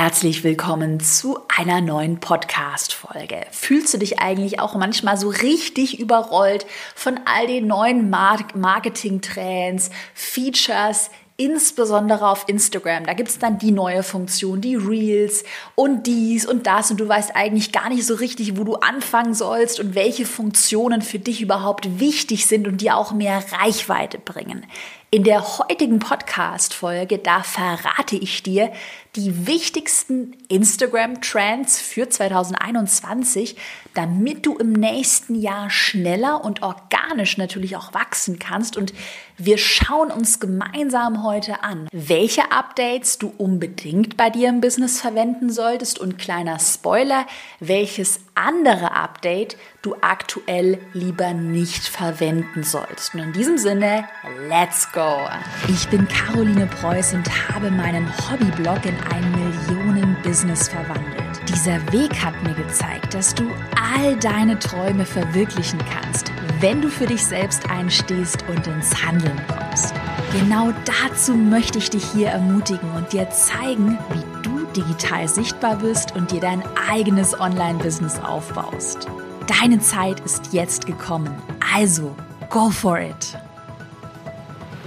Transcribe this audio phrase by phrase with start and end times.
[0.00, 3.40] Herzlich willkommen zu einer neuen Podcast-Folge.
[3.50, 11.10] Fühlst du dich eigentlich auch manchmal so richtig überrollt von all den neuen Marketing-Trends, Features,
[11.36, 13.06] insbesondere auf Instagram.
[13.06, 15.42] Da gibt es dann die neue Funktion, die Reels
[15.74, 19.34] und dies und das und du weißt eigentlich gar nicht so richtig, wo du anfangen
[19.34, 24.64] sollst und welche Funktionen für dich überhaupt wichtig sind und dir auch mehr Reichweite bringen.
[25.10, 28.70] In der heutigen Podcast-Folge, da verrate ich dir
[29.16, 33.56] die wichtigsten Instagram-Trends für 2021,
[33.94, 38.76] damit du im nächsten Jahr schneller und organisch natürlich auch wachsen kannst.
[38.76, 38.92] Und
[39.38, 45.48] wir schauen uns gemeinsam heute an, welche Updates du unbedingt bei dir im Business verwenden
[45.48, 47.26] solltest und kleiner Spoiler,
[47.60, 53.14] welches andere Update du aktuell lieber nicht verwenden sollst.
[53.14, 54.04] Und in diesem Sinne,
[54.48, 55.28] let's go!
[55.68, 61.40] Ich bin Caroline Preuß und habe meinen Hobbyblog in ein Millionen-Business verwandelt.
[61.48, 67.06] Dieser Weg hat mir gezeigt, dass du all deine Träume verwirklichen kannst, wenn du für
[67.06, 69.94] dich selbst einstehst und ins Handeln kommst.
[70.32, 74.37] Genau dazu möchte ich dich hier ermutigen und dir zeigen, wie du
[74.76, 79.08] digital sichtbar bist und dir dein eigenes Online-Business aufbaust.
[79.46, 81.34] Deine Zeit ist jetzt gekommen.
[81.74, 82.14] Also,
[82.50, 83.38] go for it!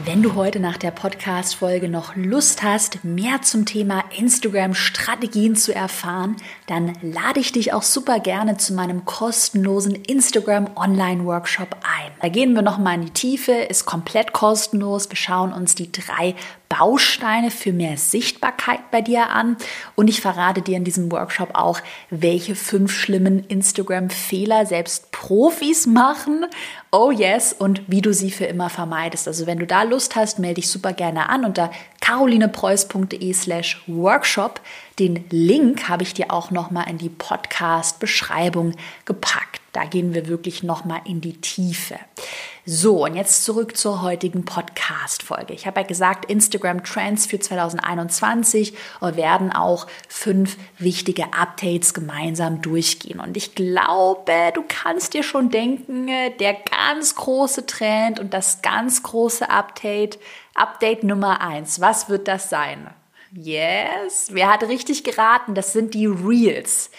[0.04, 6.38] Wenn du heute nach der Podcast-Folge noch Lust hast, mehr zum Thema Instagram-Strategien zu erfahren,
[6.66, 12.12] dann lade ich dich auch super gerne zu meinem kostenlosen Instagram Online-Workshop ein.
[12.20, 15.08] Da gehen wir nochmal in die Tiefe, ist komplett kostenlos.
[15.08, 16.36] Wir schauen uns die drei
[16.72, 19.58] Bausteine für mehr Sichtbarkeit bei dir an
[19.96, 26.46] und ich verrate dir in diesem Workshop auch, welche fünf schlimmen Instagram-Fehler selbst Profis machen.
[26.90, 29.28] Oh yes, und wie du sie für immer vermeidest.
[29.28, 34.62] Also wenn du da Lust hast, melde dich super gerne an unter carolinepreuß.de slash workshop.
[34.98, 39.60] Den Link habe ich dir auch nochmal in die Podcast-Beschreibung gepackt.
[39.74, 42.00] Da gehen wir wirklich nochmal in die Tiefe.
[42.64, 45.52] So, und jetzt zurück zur heutigen Podcast-Folge.
[45.52, 53.20] Ich habe ja gesagt, Instagram Trends für 2021 werden auch fünf wichtige Updates gemeinsam durchgehen.
[53.20, 56.06] Und ich glaube, du kannst dir schon denken,
[56.40, 60.20] der ganz große Trend und das ganz große Update,
[60.54, 61.82] Update Nummer eins.
[61.82, 62.92] Was wird das sein?
[63.34, 65.56] Yes, wer hat richtig geraten?
[65.56, 66.92] Das sind die Reels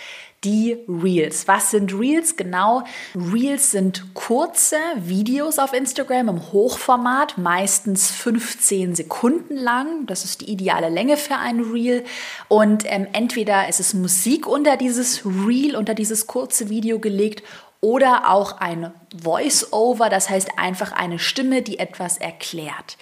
[0.44, 1.46] die Reels.
[1.46, 2.36] Was sind Reels?
[2.36, 10.06] Genau, Reels sind kurze Videos auf Instagram im Hochformat, meistens 15 Sekunden lang.
[10.06, 12.04] Das ist die ideale Länge für ein Reel.
[12.48, 17.42] Und ähm, entweder ist es Musik unter dieses Reel, unter dieses kurze Video gelegt
[17.82, 22.96] oder auch ein Voice-Over, das heißt einfach eine Stimme, die etwas erklärt.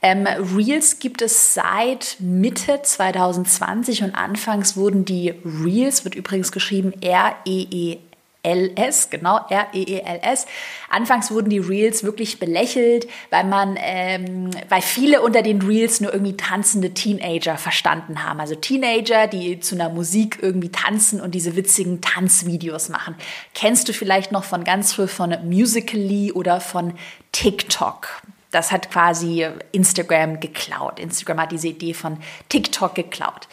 [0.00, 6.94] Ähm, Reels gibt es seit Mitte 2020 und anfangs wurden die Reels, wird übrigens geschrieben
[7.02, 7.98] R-E-E.
[8.44, 10.46] LS, genau, R-E-E-L-S.
[10.90, 16.12] Anfangs wurden die Reels wirklich belächelt, weil man, ähm, weil viele unter den Reels nur
[16.12, 18.40] irgendwie tanzende Teenager verstanden haben.
[18.40, 23.14] Also Teenager, die zu einer Musik irgendwie tanzen und diese witzigen Tanzvideos machen.
[23.54, 26.94] Kennst du vielleicht noch von ganz früh von Musically oder von
[27.30, 28.08] TikTok?
[28.50, 30.98] Das hat quasi Instagram geklaut.
[30.98, 32.18] Instagram hat diese Idee von
[32.50, 33.48] TikTok geklaut.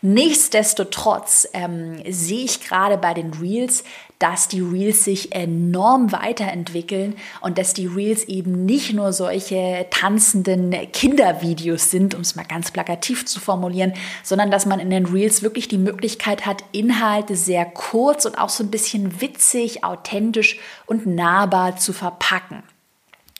[0.00, 3.84] Nichtsdestotrotz ähm, sehe ich gerade bei den Reels,
[4.24, 10.70] dass die Reels sich enorm weiterentwickeln und dass die Reels eben nicht nur solche tanzenden
[10.92, 13.92] Kindervideos sind, um es mal ganz plakativ zu formulieren,
[14.22, 18.48] sondern dass man in den Reels wirklich die Möglichkeit hat, Inhalte sehr kurz und auch
[18.48, 22.62] so ein bisschen witzig, authentisch und nahbar zu verpacken.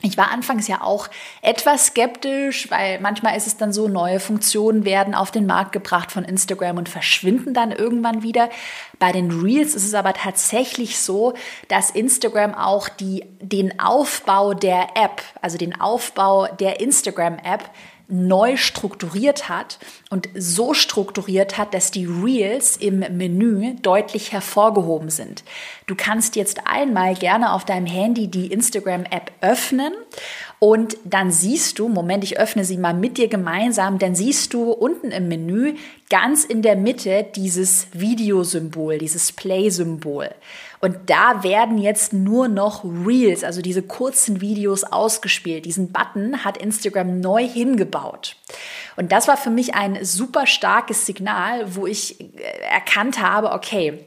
[0.05, 1.09] Ich war anfangs ja auch
[1.41, 6.13] etwas skeptisch, weil manchmal ist es dann so, neue Funktionen werden auf den Markt gebracht
[6.13, 8.51] von Instagram und verschwinden dann irgendwann wieder.
[8.99, 11.33] Bei den Reels ist es aber tatsächlich so,
[11.69, 17.71] dass Instagram auch die, den Aufbau der App, also den Aufbau der Instagram-App
[18.09, 19.79] neu strukturiert hat
[20.11, 25.43] und so strukturiert hat, dass die Reels im Menü deutlich hervorgehoben sind.
[25.87, 29.93] Du kannst jetzt einmal gerne auf deinem Handy die Instagram-App öffnen
[30.59, 34.71] und dann siehst du, Moment, ich öffne sie mal mit dir gemeinsam, dann siehst du
[34.71, 35.75] unten im Menü
[36.11, 40.31] ganz in der Mitte dieses Videosymbol, dieses Play-Symbol.
[40.85, 45.65] Und da werden jetzt nur noch Reels, also diese kurzen Videos ausgespielt.
[45.65, 48.37] Diesen Button hat Instagram neu hingebaut.
[48.95, 52.27] Und das war für mich ein super starkes Signal, wo ich äh,
[52.71, 54.05] erkannt habe, okay,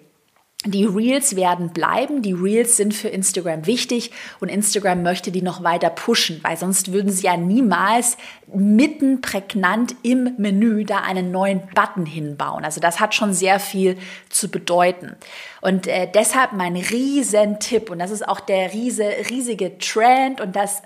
[0.66, 2.24] die Reels werden bleiben.
[2.24, 6.92] Die Reels sind für Instagram wichtig und Instagram möchte die noch weiter pushen, weil sonst
[6.92, 8.18] würden sie ja niemals
[8.52, 12.66] mitten prägnant im Menü da einen neuen Button hinbauen.
[12.66, 13.98] Also das hat schon sehr viel
[14.30, 15.16] zu bedeuten.
[15.62, 20.56] Und äh, deshalb mein riesen Tipp und das ist auch der riese, riesige Trend und
[20.56, 20.82] das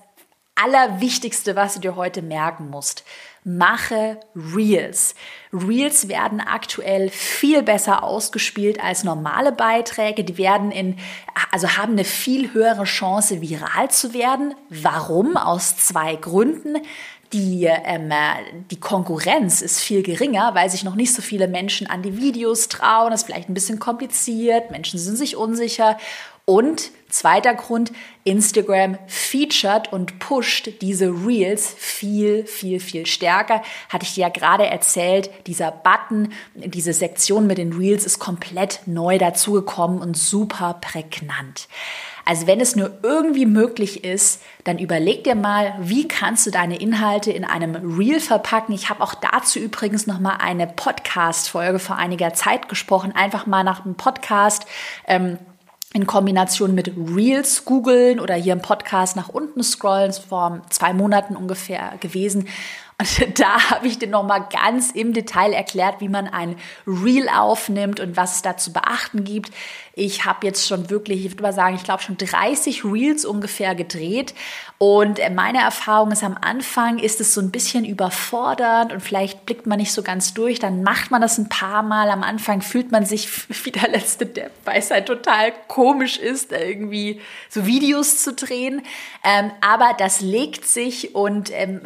[0.56, 3.04] Allerwichtigste, was du dir heute merken musst
[3.44, 5.16] mache Reels.
[5.52, 10.24] Reels werden aktuell viel besser ausgespielt als normale Beiträge.
[10.24, 10.98] Die werden in,
[11.52, 14.54] also haben eine viel höhere Chance, viral zu werden.
[14.70, 15.38] Warum?
[15.38, 16.78] Aus zwei Gründen.
[17.34, 18.12] Die, ähm,
[18.70, 22.68] die Konkurrenz ist viel geringer, weil sich noch nicht so viele Menschen an die Videos
[22.68, 23.10] trauen.
[23.10, 24.70] Das ist vielleicht ein bisschen kompliziert.
[24.70, 25.98] Menschen sind sich unsicher.
[26.46, 27.92] Und zweiter Grund,
[28.24, 33.62] Instagram featured und pusht diese Reels viel, viel, viel stärker.
[33.90, 38.82] Hatte ich dir ja gerade erzählt, dieser Button, diese Sektion mit den Reels ist komplett
[38.86, 41.68] neu dazugekommen und super prägnant.
[42.26, 46.78] Also wenn es nur irgendwie möglich ist, dann überleg dir mal, wie kannst du deine
[46.80, 48.76] Inhalte in einem Reel verpacken.
[48.76, 53.12] Ich habe auch dazu übrigens noch mal eine Podcast-Folge vor einiger Zeit gesprochen.
[53.14, 54.66] Einfach mal nach einem Podcast
[55.08, 55.40] ähm,
[55.94, 61.36] in Kombination mit Reels googeln oder hier im Podcast nach unten scrollen, vor zwei Monaten
[61.36, 62.48] ungefähr gewesen.
[63.02, 66.56] Und da habe ich dir nochmal ganz im Detail erklärt, wie man ein
[66.86, 69.52] Reel aufnimmt und was es da zu beachten gibt.
[69.94, 73.76] Ich habe jetzt schon wirklich, ich würde mal sagen, ich glaube schon 30 Reels ungefähr
[73.76, 74.34] gedreht.
[74.78, 79.68] Und meine Erfahrung ist, am Anfang ist es so ein bisschen überfordernd und vielleicht blickt
[79.68, 80.60] man nicht so ganz durch.
[80.60, 82.10] Dann macht man das ein paar Mal.
[82.10, 83.30] Am Anfang fühlt man sich
[83.66, 87.20] wie der letzte Depp, weil es halt total komisch ist, irgendwie
[87.50, 88.82] so Videos zu drehen.
[89.24, 91.82] Ähm, aber das legt sich und ähm,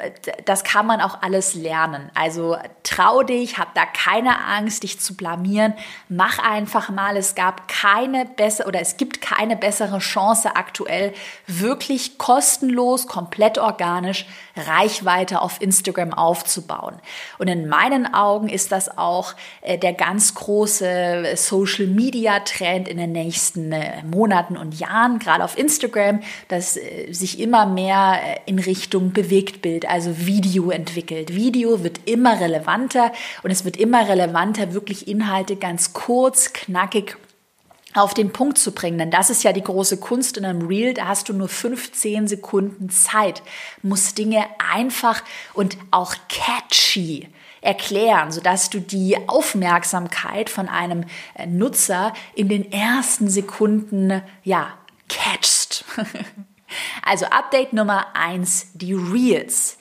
[0.46, 2.10] das kann man auch alles lernen.
[2.16, 5.74] Also trau dich, hab da keine Angst, dich zu blamieren.
[6.10, 7.18] Mach einfach mal.
[7.18, 11.14] Es gab keine bessere oder es gibt keine bessere Chance aktuell,
[11.48, 14.26] wirklich kostenlos, komplett organisch
[14.56, 16.96] Reichweite auf Instagram aufzubauen.
[17.38, 22.98] Und in meinen Augen ist das auch äh, der ganz große Social Media Trend in
[22.98, 28.60] den nächsten äh, Monaten und Jahren, gerade auf Instagram, dass äh, sich immer mehr in
[28.60, 31.36] Richtung Bewegtbild, also Video entwickelt.
[31.36, 33.12] Video wird immer relevanter
[33.44, 37.18] und es wird immer relevanter, wirklich Inhalte ganz kurz, knackig
[37.96, 38.98] auf den Punkt zu bringen.
[38.98, 40.94] Denn das ist ja die große Kunst in einem Reel.
[40.94, 43.42] Da hast du nur 15 Sekunden Zeit,
[43.82, 47.30] musst Dinge einfach und auch catchy
[47.62, 54.74] erklären, sodass du die Aufmerksamkeit von einem äh, Nutzer in den ersten Sekunden, ja,
[55.10, 55.84] catchst.
[57.04, 59.78] also Update Nummer eins: die Reels.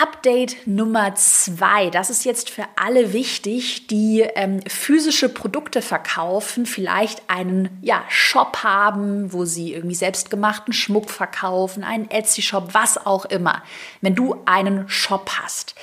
[0.00, 7.28] Update Nummer zwei, das ist jetzt für alle wichtig, die ähm, physische Produkte verkaufen, vielleicht
[7.28, 13.62] einen ja, Shop haben, wo sie irgendwie selbstgemachten Schmuck verkaufen, einen Etsy-Shop, was auch immer.
[14.00, 15.74] Wenn du einen Shop hast,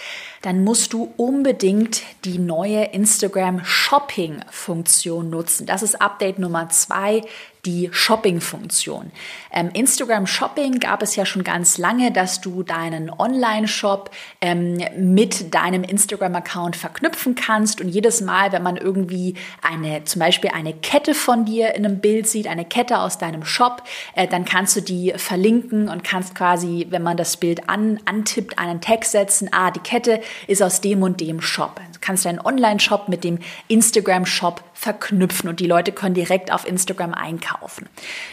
[0.42, 5.66] dann musst du unbedingt die neue Instagram Shopping Funktion nutzen.
[5.66, 7.22] Das ist Update Nummer zwei
[7.66, 9.12] die Shopping-Funktion.
[9.52, 14.12] Ähm, Instagram Shopping gab es ja schon ganz lange, dass du deinen Online-Shop
[14.42, 20.52] ähm, mit deinem Instagram-Account verknüpfen kannst und jedes Mal, wenn man irgendwie eine, zum Beispiel
[20.54, 23.84] eine Kette von dir in einem Bild sieht, eine Kette aus deinem Shop,
[24.16, 28.58] äh, dann kannst du die verlinken und kannst quasi, wenn man das Bild an, antippt,
[28.58, 31.82] einen Text setzen, ah, die Kette ist aus dem und dem Shop.
[31.92, 37.14] Du kannst deinen Online-Shop mit dem Instagram-Shop verknüpfen und die Leute können direkt auf Instagram
[37.14, 37.90] einkaufen.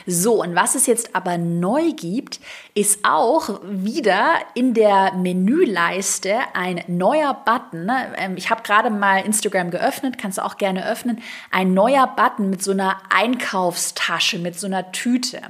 [0.07, 2.39] So, und was es jetzt aber neu gibt,
[2.73, 7.91] ist auch wieder in der Menüleiste ein neuer Button.
[8.17, 11.21] Ähm, ich habe gerade mal Instagram geöffnet, kannst du auch gerne öffnen.
[11.51, 15.41] Ein neuer Button mit so einer Einkaufstasche, mit so einer Tüte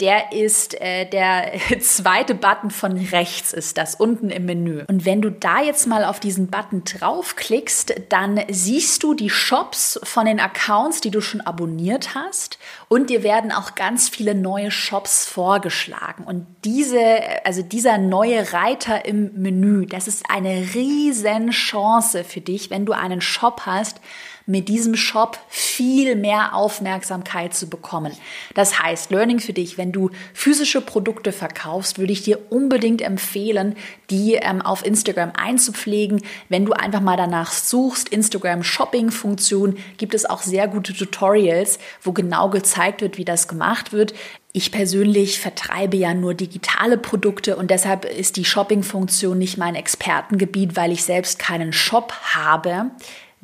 [0.00, 4.82] der ist äh, der zweite Button von rechts ist das unten im Menü.
[4.88, 10.00] Und wenn du da jetzt mal auf diesen Button draufklickst, dann siehst du die Shops
[10.02, 12.58] von den Accounts, die du schon abonniert hast
[12.88, 16.24] und dir werden auch ganz viele neue Shops vorgeschlagen.
[16.24, 17.00] Und diese,
[17.44, 22.92] also dieser neue Reiter im Menü, das ist eine riesen Chance für dich, wenn du
[22.92, 24.00] einen Shop hast,
[24.46, 28.12] mit diesem Shop viel mehr Aufmerksamkeit zu bekommen.
[28.54, 33.76] Das heißt, Learning für dich, wenn du physische Produkte verkaufst, würde ich dir unbedingt empfehlen,
[34.10, 36.22] die ähm, auf Instagram einzupflegen.
[36.48, 41.78] Wenn du einfach mal danach suchst, Instagram Shopping Funktion, gibt es auch sehr gute Tutorials,
[42.02, 44.12] wo genau gezeigt wird, wie das gemacht wird.
[44.56, 50.76] Ich persönlich vertreibe ja nur digitale Produkte und deshalb ist die Shopping-Funktion nicht mein Expertengebiet,
[50.76, 52.92] weil ich selbst keinen Shop habe.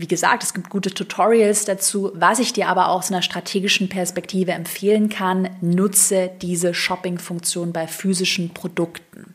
[0.00, 2.10] Wie gesagt, es gibt gute Tutorials dazu.
[2.14, 8.54] Was ich dir aber aus einer strategischen Perspektive empfehlen kann, nutze diese Shopping-Funktion bei physischen
[8.54, 9.34] Produkten.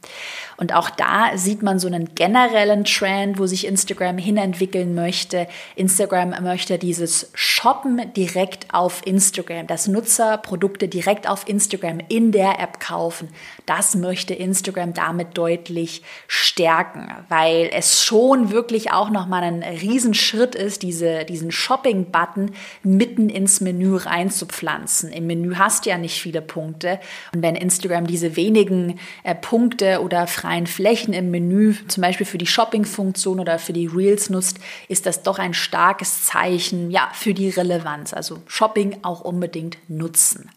[0.58, 5.48] Und auch da sieht man so einen generellen Trend, wo sich Instagram hinentwickeln möchte.
[5.76, 12.60] Instagram möchte dieses Shoppen direkt auf Instagram, dass Nutzer Produkte direkt auf Instagram in der
[12.60, 13.30] App kaufen.
[13.66, 20.82] Das möchte Instagram damit deutlich stärken, weil es schon wirklich auch nochmal ein Riesenschritt ist,
[20.82, 22.52] diese, diesen Shopping-Button
[22.84, 25.12] mitten ins Menü reinzupflanzen.
[25.12, 27.00] Im Menü hast du ja nicht viele Punkte.
[27.34, 32.38] Und wenn Instagram diese wenigen äh, Punkte oder freien Flächen im Menü, zum Beispiel für
[32.38, 37.34] die Shopping-Funktion oder für die Reels nutzt, ist das doch ein starkes Zeichen ja, für
[37.34, 38.14] die Relevanz.
[38.14, 40.50] Also Shopping auch unbedingt nutzen.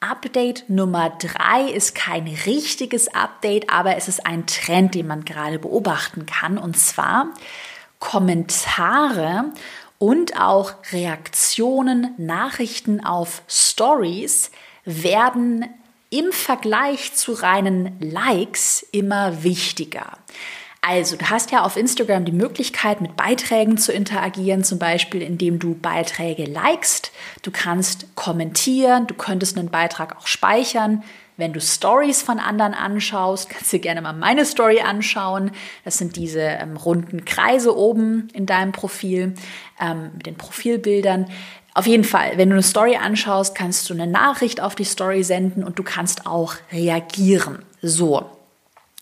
[0.00, 5.58] Update Nummer drei ist kein richtiges Update, aber es ist ein Trend, den man gerade
[5.58, 6.58] beobachten kann.
[6.58, 7.32] Und zwar
[7.98, 9.52] Kommentare
[9.98, 14.50] und auch Reaktionen, Nachrichten auf Stories
[14.84, 15.66] werden
[16.10, 20.18] im Vergleich zu reinen Likes immer wichtiger.
[20.88, 25.58] Also, du hast ja auf Instagram die Möglichkeit, mit Beiträgen zu interagieren, zum Beispiel indem
[25.58, 27.10] du Beiträge likest.
[27.42, 31.02] Du kannst kommentieren, du könntest einen Beitrag auch speichern.
[31.36, 35.50] Wenn du Stories von anderen anschaust, kannst du gerne mal meine Story anschauen.
[35.84, 39.34] Das sind diese ähm, runden Kreise oben in deinem Profil
[39.80, 41.26] ähm, mit den Profilbildern.
[41.74, 45.22] Auf jeden Fall, wenn du eine Story anschaust, kannst du eine Nachricht auf die Story
[45.22, 47.58] senden und du kannst auch reagieren.
[47.82, 48.24] So,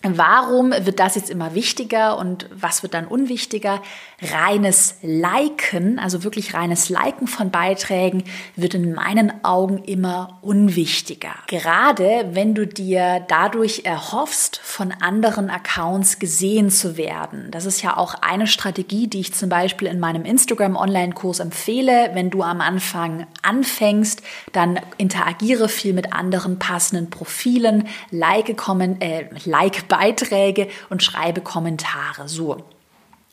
[0.04, 3.80] Warum wird das jetzt immer wichtiger und was wird dann unwichtiger?
[4.20, 11.34] Reines Liken, also wirklich reines Liken von Beiträgen, wird in meinen Augen immer unwichtiger.
[11.46, 17.50] Gerade wenn du dir dadurch erhoffst, von anderen Accounts gesehen zu werden.
[17.50, 22.10] Das ist ja auch eine Strategie, die ich zum Beispiel in meinem Instagram-Online-Kurs empfehle.
[22.12, 29.28] Wenn du am Anfang anfängst, dann interagiere viel mit anderen passenden Profilen, like, kommen, äh,
[29.44, 32.28] like Beiträge und schreibe Kommentare.
[32.28, 32.64] So.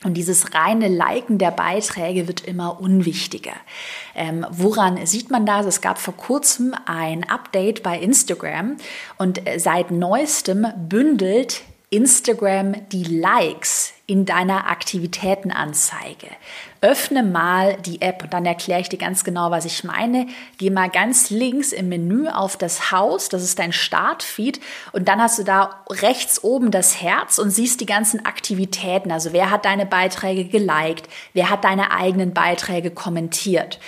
[0.04, 3.54] Und dieses reine Liken der Beiträge wird immer unwichtiger.
[4.16, 5.68] Ähm, woran sieht man das?
[5.68, 8.78] Es gab vor kurzem ein Update bei Instagram
[9.20, 11.62] und äh, seit neuestem bündelt
[11.94, 16.28] Instagram die Likes in deiner Aktivitätenanzeige.
[16.80, 20.28] Öffne mal die App und dann erkläre ich dir ganz genau, was ich meine.
[20.58, 24.60] Geh mal ganz links im Menü auf das Haus, das ist dein Startfeed
[24.94, 29.12] und dann hast du da rechts oben das Herz und siehst die ganzen Aktivitäten.
[29.12, 33.80] Also wer hat deine Beiträge geliked, wer hat deine eigenen Beiträge kommentiert.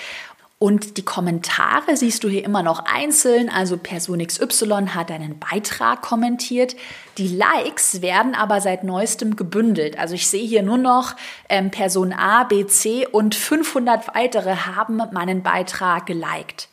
[0.64, 3.50] Und die Kommentare siehst du hier immer noch einzeln.
[3.50, 6.78] Also Person XY hat einen Beitrag kommentiert.
[7.18, 10.00] Die Likes werden aber seit neuestem gebündelt.
[10.00, 11.18] Also ich sehe hier nur noch
[11.50, 16.70] ähm, Person A, B, C und 500 weitere haben meinen Beitrag geliked.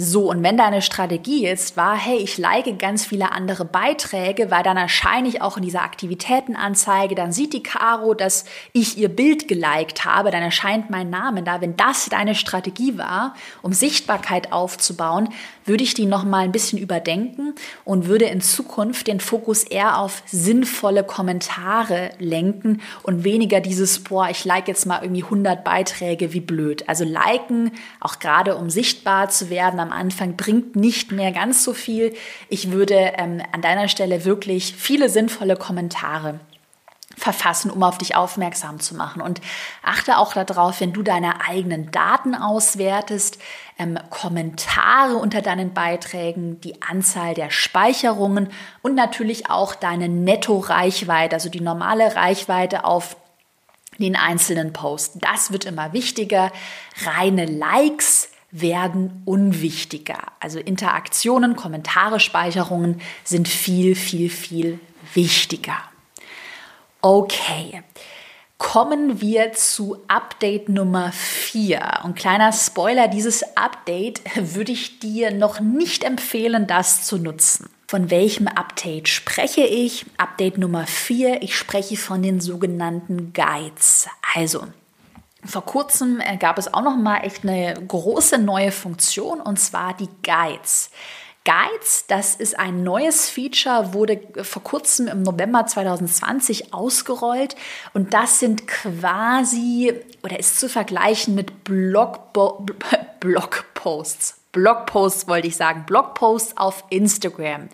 [0.00, 4.62] So, und wenn deine Strategie jetzt war, hey, ich like ganz viele andere Beiträge, weil
[4.62, 9.48] dann erscheine ich auch in dieser Aktivitätenanzeige, dann sieht die Caro, dass ich ihr Bild
[9.48, 11.60] geliked habe, dann erscheint mein Name da.
[11.60, 15.30] Wenn das deine Strategie war, um Sichtbarkeit aufzubauen,
[15.64, 20.22] würde ich die nochmal ein bisschen überdenken und würde in Zukunft den Fokus eher auf
[20.26, 26.40] sinnvolle Kommentare lenken und weniger dieses, boah, ich like jetzt mal irgendwie 100 Beiträge, wie
[26.40, 26.88] blöd.
[26.88, 31.72] Also liken, auch gerade um sichtbar zu werden am Anfang, bringt nicht mehr ganz so
[31.72, 32.14] viel.
[32.48, 36.40] Ich würde ähm, an deiner Stelle wirklich viele sinnvolle Kommentare
[37.16, 39.20] verfassen, um auf dich aufmerksam zu machen.
[39.20, 39.40] Und
[39.82, 43.38] achte auch darauf, wenn du deine eigenen Daten auswertest,
[43.78, 48.50] ähm, Kommentare unter deinen Beiträgen, die Anzahl der Speicherungen
[48.82, 53.16] und natürlich auch deine Netto-Reichweite, also die normale Reichweite auf
[53.98, 55.16] den einzelnen Post.
[55.20, 56.52] Das wird immer wichtiger.
[57.04, 60.18] Reine Likes werden unwichtiger.
[60.40, 64.80] Also Interaktionen, Kommentare, Speicherungen sind viel, viel, viel
[65.14, 65.76] wichtiger.
[67.00, 67.82] Okay.
[68.58, 72.00] Kommen wir zu Update Nummer 4.
[72.02, 74.20] Und kleiner Spoiler, dieses Update
[74.54, 77.70] würde ich dir noch nicht empfehlen, das zu nutzen.
[77.86, 80.06] Von welchem Update spreche ich?
[80.16, 81.42] Update Nummer 4.
[81.42, 84.08] Ich spreche von den sogenannten Guides.
[84.34, 84.66] Also,
[85.48, 89.94] vor kurzem äh, gab es auch noch mal echt eine große neue Funktion und zwar
[89.94, 90.90] die Guides.
[91.44, 97.56] Guides, das ist ein neues Feature, wurde vor kurzem im November 2020 ausgerollt
[97.94, 102.66] und das sind quasi oder ist zu vergleichen mit Blogbo
[103.20, 104.38] Blogposts.
[104.52, 107.68] Blogposts wollte ich sagen, Blogposts auf Instagram.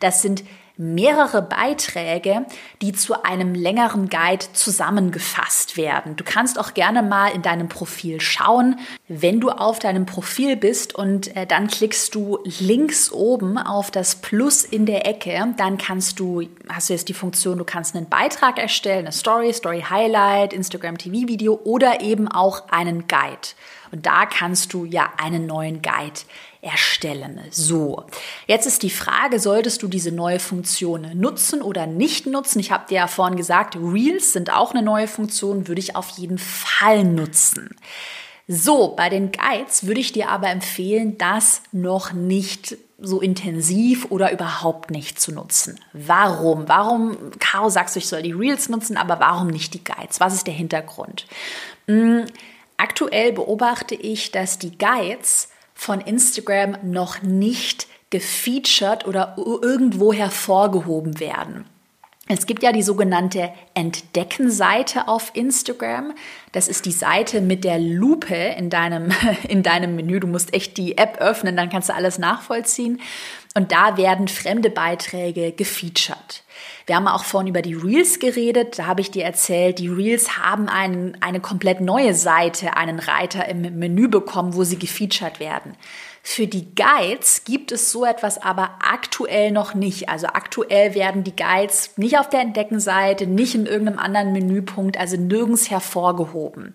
[0.00, 0.42] Das sind
[0.80, 2.46] mehrere Beiträge,
[2.80, 6.16] die zu einem längeren Guide zusammengefasst werden.
[6.16, 10.94] Du kannst auch gerne mal in deinem Profil schauen, wenn du auf deinem Profil bist
[10.94, 16.18] und äh, dann klickst du links oben auf das Plus in der Ecke, dann kannst
[16.18, 20.54] du, hast du jetzt die Funktion, du kannst einen Beitrag erstellen, eine Story, Story Highlight,
[20.54, 23.48] Instagram TV Video oder eben auch einen Guide.
[23.92, 26.20] Und da kannst du ja einen neuen Guide
[26.62, 27.40] erstellen.
[27.50, 28.04] So,
[28.46, 32.60] jetzt ist die Frage, solltest du diese neue Funktion nutzen oder nicht nutzen?
[32.60, 36.10] Ich habe dir ja vorhin gesagt, Reels sind auch eine neue Funktion, würde ich auf
[36.10, 37.76] jeden Fall nutzen.
[38.46, 44.32] So, bei den Guides würde ich dir aber empfehlen, das noch nicht so intensiv oder
[44.32, 45.80] überhaupt nicht zu nutzen.
[45.92, 46.68] Warum?
[46.68, 50.20] Warum, Caro sagst du, ich soll die Reels nutzen, aber warum nicht die Guides?
[50.20, 51.26] Was ist der Hintergrund?
[51.86, 52.26] Hm,
[52.76, 55.48] aktuell beobachte ich, dass die Guides
[55.80, 61.64] von Instagram noch nicht gefeatured oder irgendwo hervorgehoben werden.
[62.28, 66.12] Es gibt ja die sogenannte Entdecken-Seite auf Instagram.
[66.52, 69.10] Das ist die Seite mit der Lupe in deinem,
[69.48, 70.20] in deinem Menü.
[70.20, 73.00] Du musst echt die App öffnen, dann kannst du alles nachvollziehen.
[73.54, 76.42] Und da werden fremde Beiträge gefeatured.
[76.90, 78.80] Wir haben auch vorhin über die Reels geredet.
[78.80, 83.48] Da habe ich dir erzählt, die Reels haben einen, eine komplett neue Seite, einen Reiter
[83.48, 85.76] im Menü bekommen, wo sie gefeatured werden.
[86.24, 90.08] Für die Guides gibt es so etwas aber aktuell noch nicht.
[90.08, 95.16] Also aktuell werden die Guides nicht auf der Entdeckenseite, nicht in irgendeinem anderen Menüpunkt, also
[95.16, 96.74] nirgends hervorgehoben.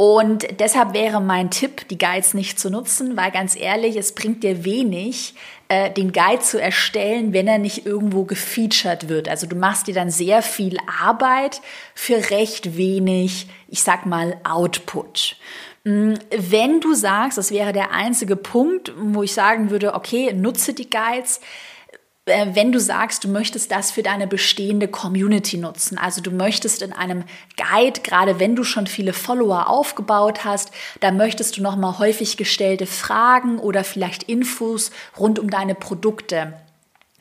[0.00, 4.42] Und deshalb wäre mein Tipp, die Guides nicht zu nutzen, weil ganz ehrlich, es bringt
[4.42, 5.34] dir wenig,
[5.68, 9.28] äh, den Guide zu erstellen, wenn er nicht irgendwo gefeatured wird.
[9.28, 11.60] Also du machst dir dann sehr viel Arbeit
[11.94, 15.36] für recht wenig, ich sag mal, Output.
[15.84, 20.72] Mm, wenn du sagst, das wäre der einzige Punkt, wo ich sagen würde, okay, nutze
[20.72, 21.42] die Guides,
[22.30, 26.92] wenn du sagst, du möchtest das für deine bestehende Community nutzen, also du möchtest in
[26.92, 27.24] einem
[27.56, 30.70] Guide, gerade wenn du schon viele Follower aufgebaut hast,
[31.00, 36.54] da möchtest du nochmal häufig gestellte Fragen oder vielleicht Infos rund um deine Produkte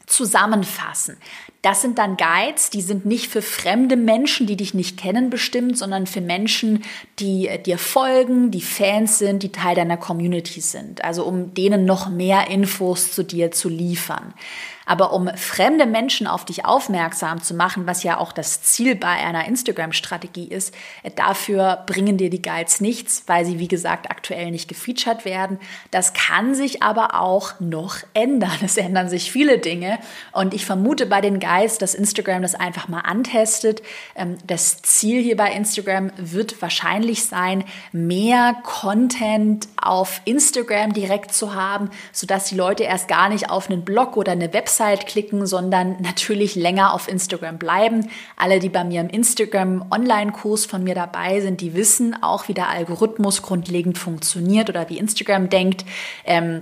[0.10, 1.18] zusammenfassen.
[1.62, 5.78] Das sind dann Guides, die sind nicht für fremde Menschen, die dich nicht kennen, bestimmt,
[5.78, 6.84] sondern für Menschen,
[7.20, 11.04] die äh, dir folgen, die Fans sind, die Teil deiner Community sind.
[11.04, 14.34] Also um denen noch mehr Infos zu dir zu liefern.
[14.90, 19.08] Aber um fremde Menschen auf dich aufmerksam zu machen, was ja auch das Ziel bei
[19.08, 20.74] einer Instagram-Strategie ist,
[21.16, 25.60] dafür bringen dir die Guides nichts, weil sie, wie gesagt, aktuell nicht gefeatured werden.
[25.92, 28.50] Das kann sich aber auch noch ändern.
[28.64, 30.00] Es ändern sich viele Dinge.
[30.32, 33.84] Und ich vermute bei den Guides, dass Instagram das einfach mal antestet.
[34.16, 41.54] Ähm, das Ziel hier bei Instagram wird wahrscheinlich sein, mehr Content auf Instagram direkt zu
[41.54, 45.46] haben, sodass die Leute erst gar nicht auf einen Blog oder eine Website Website klicken,
[45.46, 48.10] sondern natürlich länger auf Instagram bleiben.
[48.38, 52.54] Alle, die bei mir im Instagram Online-Kurs von mir dabei sind, die wissen auch, wie
[52.54, 55.86] der Algorithmus grundlegend funktioniert oder wie Instagram denkt.
[56.26, 56.62] Ähm,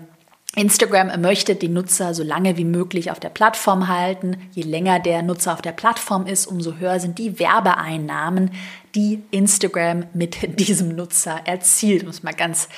[0.55, 4.37] Instagram möchte den Nutzer so lange wie möglich auf der Plattform halten.
[4.51, 8.49] Je länger der Nutzer auf der Plattform ist, umso höher sind die Werbeeinnahmen,
[8.95, 12.69] die Instagram mit diesem Nutzer erzielt, um es mal ganz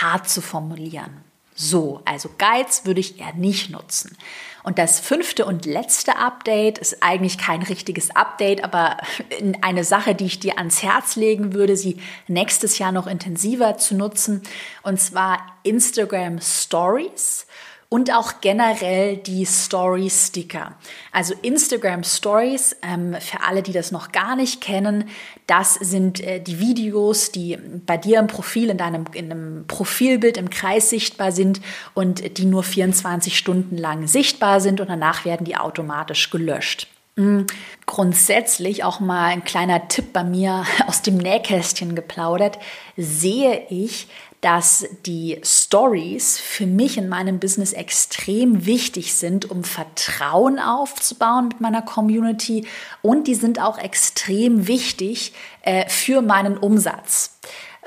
[0.00, 1.27] hart zu formulieren.
[1.60, 4.16] So, also Guides würde ich eher nicht nutzen.
[4.62, 8.98] Und das fünfte und letzte Update ist eigentlich kein richtiges Update, aber
[9.60, 13.96] eine Sache, die ich dir ans Herz legen würde, sie nächstes Jahr noch intensiver zu
[13.96, 14.42] nutzen.
[14.84, 17.48] Und zwar Instagram Stories
[17.90, 20.74] und auch generell die Story-Sticker.
[21.10, 25.04] Also Instagram Stories, ähm, für alle, die das noch gar nicht kennen,
[25.46, 30.36] das sind äh, die Videos, die bei dir im Profil, in deinem in einem Profilbild
[30.36, 31.62] im Kreis sichtbar sind
[31.94, 36.88] und die nur 24 Stunden lang sichtbar sind und danach werden die automatisch gelöscht.
[37.18, 37.46] Mhm.
[37.86, 42.58] Grundsätzlich auch mal ein kleiner Tipp bei mir aus dem Nähkästchen geplaudert,
[42.96, 44.08] sehe ich
[44.40, 51.60] dass die Stories für mich in meinem Business extrem wichtig sind, um Vertrauen aufzubauen mit
[51.60, 52.66] meiner Community
[53.02, 57.38] und die sind auch extrem wichtig äh, für meinen Umsatz.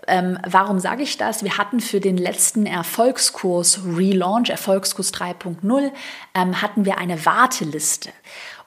[0.08, 1.44] Ähm, warum sage ich das?
[1.44, 5.92] Wir hatten für den letzten Erfolgskurs Relaunch, Erfolgskurs 3.0,
[6.34, 8.10] ähm, hatten wir eine Warteliste.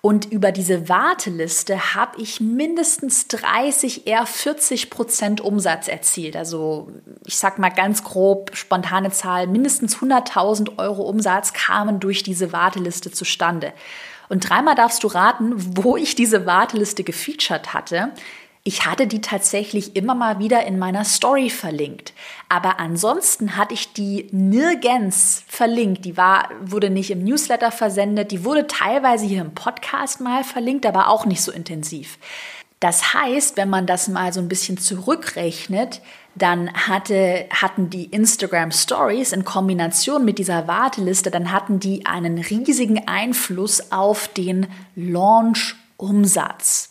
[0.05, 6.37] Und über diese Warteliste habe ich mindestens 30, eher 40 Prozent Umsatz erzielt.
[6.37, 6.89] Also
[7.25, 13.13] ich sag mal ganz grob, spontane Zahl, mindestens 100.000 Euro Umsatz kamen durch diese Warteliste
[13.13, 13.73] zustande.
[14.29, 18.13] Und dreimal darfst du raten, wo ich diese Warteliste gefeatured hatte.
[18.67, 22.15] Ich hatte die tatsächlich immer mal wieder in meiner Story verlinkt.
[22.49, 26.07] Aber ansonsten hatte ich die nirgends verlinkt.
[26.07, 28.31] Die war, wurde nicht im Newsletter versendet.
[28.31, 32.17] Die wurde teilweise hier im Podcast mal verlinkt, aber auch nicht so intensiv.
[32.81, 36.01] Das heißt, wenn man das mal so ein bisschen zurückrechnet,
[36.35, 42.39] dann hatte, hatten die Instagram Stories in Kombination mit dieser Warteliste, dann hatten die einen
[42.39, 46.91] riesigen Einfluss auf den Launch-Umsatz.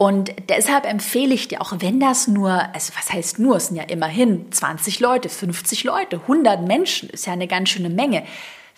[0.00, 3.76] Und deshalb empfehle ich dir, auch wenn das nur, also was heißt nur, es sind
[3.76, 8.24] ja immerhin 20 Leute, 50 Leute, 100 Menschen, ist ja eine ganz schöne Menge.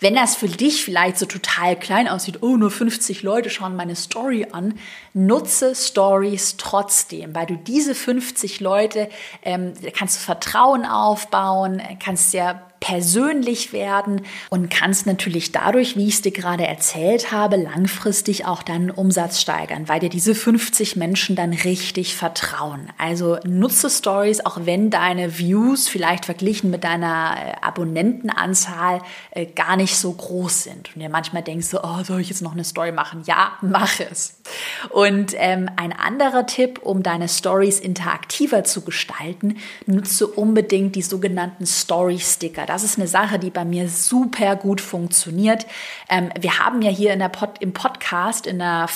[0.01, 3.95] Wenn das für dich vielleicht so total klein aussieht, oh, nur 50 Leute schauen meine
[3.95, 4.77] Story an,
[5.13, 9.07] nutze Stories trotzdem, weil du diese 50 Leute,
[9.43, 16.15] ähm, kannst du Vertrauen aufbauen, kannst ja persönlich werden und kannst natürlich dadurch, wie ich
[16.15, 21.37] es dir gerade erzählt habe, langfristig auch deinen Umsatz steigern, weil dir diese 50 Menschen
[21.37, 22.89] dann richtig vertrauen.
[22.97, 29.77] Also nutze Stories, auch wenn deine Views vielleicht verglichen mit deiner äh, Abonnentenanzahl äh, gar
[29.77, 30.93] nicht so groß sind.
[30.93, 33.23] Und dir manchmal denkst du, oh, soll ich jetzt noch eine Story machen?
[33.25, 34.41] Ja, mach es.
[34.89, 41.65] Und ähm, ein anderer Tipp, um deine Stories interaktiver zu gestalten, nutze unbedingt die sogenannten
[41.65, 42.72] Story-Sticker.
[42.73, 45.67] Das ist eine Sache, die bei mir super gut funktioniert.
[46.09, 48.87] Ähm, wir haben ja hier in der Pod, im Podcast, in der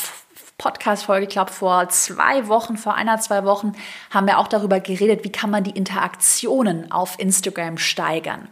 [0.58, 3.74] Podcast-Folge, ich glaube vor zwei Wochen, vor einer, zwei Wochen,
[4.10, 8.48] haben wir auch darüber geredet, wie kann man die Interaktionen auf Instagram steigern.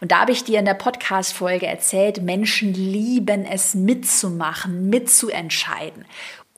[0.00, 6.04] Und da habe ich dir in der Podcast-Folge erzählt, Menschen lieben es mitzumachen, mitzuentscheiden.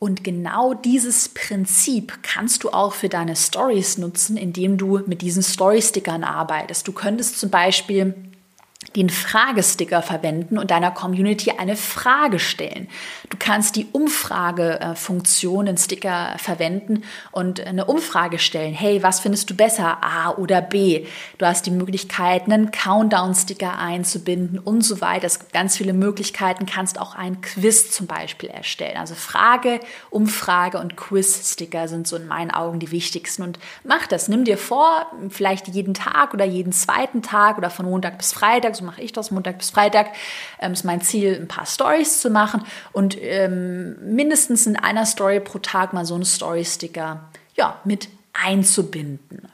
[0.02, 5.42] Und genau dieses Prinzip kannst du auch für deine Stories nutzen, indem du mit diesen
[5.42, 6.88] Story-Stickern arbeitest.
[6.88, 8.14] Du könntest zum Beispiel
[8.96, 12.88] den Fragesticker verwenden und deiner Community eine Frage stellen.
[13.28, 18.72] Du kannst die Umfragefunktion in Sticker verwenden und eine Umfrage stellen.
[18.72, 21.06] Hey, was findest du besser, A oder B?
[21.36, 25.26] Du hast die Möglichkeit, einen Countdown-Sticker einzubinden und so weiter.
[25.26, 26.64] Es gibt ganz viele Möglichkeiten.
[26.64, 28.96] Kannst auch ein Quiz zum Beispiel erstellen.
[28.96, 33.42] Also Frage, Umfrage und Quiz-Sticker sind so in meinen Augen die wichtigsten.
[33.42, 34.28] Und mach das.
[34.28, 38.69] Nimm dir vor, vielleicht jeden Tag oder jeden zweiten Tag oder von Montag bis Freitag
[38.70, 40.09] Freitag, so mache ich das, Montag bis Freitag,
[40.61, 45.40] ähm, ist mein Ziel, ein paar Stories zu machen und ähm, mindestens in einer Story
[45.40, 47.20] pro Tag mal so einen Story-Sticker
[47.54, 49.49] ja, mit einzubinden.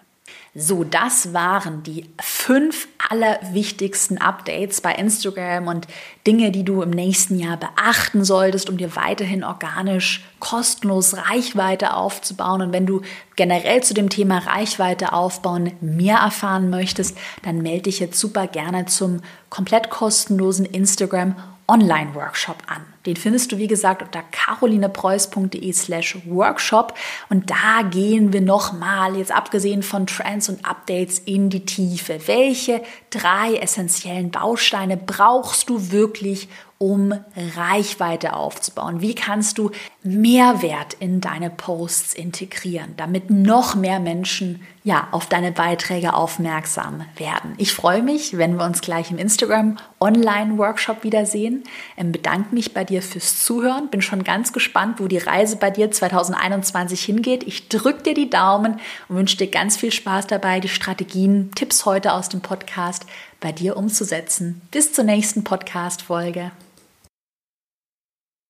[0.58, 5.86] So, das waren die fünf allerwichtigsten Updates bei Instagram und
[6.26, 12.62] Dinge, die du im nächsten Jahr beachten solltest, um dir weiterhin organisch kostenlos Reichweite aufzubauen.
[12.62, 13.02] Und wenn du
[13.36, 18.86] generell zu dem Thema Reichweite aufbauen mehr erfahren möchtest, dann melde dich jetzt super gerne
[18.86, 21.36] zum komplett kostenlosen Instagram
[21.68, 22.95] Online-Workshop an.
[23.06, 26.94] Den findest du, wie gesagt, unter carolinepreuß.de slash Workshop.
[27.28, 32.18] Und da gehen wir nochmal, jetzt abgesehen von Trends und Updates, in die Tiefe.
[32.26, 37.14] Welche drei essentiellen Bausteine brauchst du wirklich, um
[37.56, 39.00] Reichweite aufzubauen?
[39.00, 39.70] Wie kannst du
[40.02, 47.54] Mehrwert in deine Posts integrieren, damit noch mehr Menschen ja, auf deine Beiträge aufmerksam werden?
[47.56, 51.64] Ich freue mich, wenn wir uns gleich im Instagram Online Workshop wiedersehen.
[51.96, 53.88] Ähm, bedanke mich bei dir fürs Zuhören.
[53.88, 57.44] Bin schon ganz gespannt, wo die Reise bei dir 2021 hingeht.
[57.44, 61.86] Ich drücke dir die Daumen und wünsche dir ganz viel Spaß dabei, die Strategien, Tipps
[61.86, 63.06] heute aus dem Podcast
[63.40, 64.60] bei dir umzusetzen.
[64.70, 66.52] Bis zur nächsten Podcast-Folge.